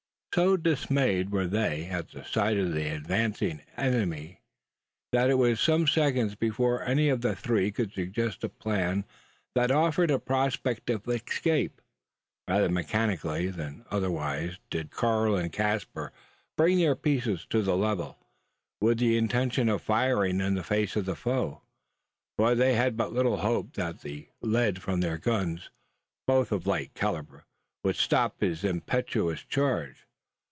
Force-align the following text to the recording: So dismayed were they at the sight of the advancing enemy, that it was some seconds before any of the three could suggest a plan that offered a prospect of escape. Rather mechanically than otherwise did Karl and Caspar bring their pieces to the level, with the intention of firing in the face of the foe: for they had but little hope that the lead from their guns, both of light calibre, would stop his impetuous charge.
So 0.33 0.55
dismayed 0.55 1.29
were 1.31 1.45
they 1.45 1.87
at 1.89 2.11
the 2.11 2.23
sight 2.23 2.55
of 2.57 2.71
the 2.71 2.87
advancing 2.87 3.59
enemy, 3.75 4.39
that 5.11 5.29
it 5.29 5.33
was 5.33 5.59
some 5.59 5.87
seconds 5.87 6.35
before 6.35 6.83
any 6.83 7.09
of 7.09 7.19
the 7.19 7.35
three 7.35 7.69
could 7.69 7.91
suggest 7.91 8.45
a 8.45 8.47
plan 8.47 9.03
that 9.55 9.71
offered 9.71 10.09
a 10.09 10.19
prospect 10.19 10.89
of 10.89 11.05
escape. 11.09 11.81
Rather 12.47 12.69
mechanically 12.69 13.49
than 13.49 13.83
otherwise 13.91 14.55
did 14.69 14.89
Karl 14.89 15.35
and 15.35 15.51
Caspar 15.51 16.13
bring 16.55 16.77
their 16.77 16.95
pieces 16.95 17.45
to 17.49 17.61
the 17.61 17.75
level, 17.75 18.17
with 18.79 18.99
the 18.99 19.17
intention 19.17 19.67
of 19.67 19.81
firing 19.81 20.39
in 20.39 20.53
the 20.53 20.63
face 20.63 20.95
of 20.95 21.03
the 21.03 21.15
foe: 21.17 21.61
for 22.37 22.55
they 22.55 22.75
had 22.75 22.95
but 22.95 23.11
little 23.11 23.35
hope 23.39 23.73
that 23.73 23.99
the 23.99 24.29
lead 24.39 24.81
from 24.81 25.01
their 25.01 25.17
guns, 25.17 25.69
both 26.25 26.53
of 26.53 26.65
light 26.65 26.93
calibre, 26.93 27.43
would 27.83 27.97
stop 27.97 28.39
his 28.39 28.63
impetuous 28.63 29.41
charge. 29.43 30.05